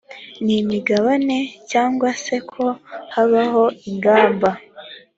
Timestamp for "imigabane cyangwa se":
0.59-2.35